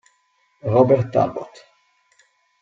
[0.63, 1.53] Robert Talbot.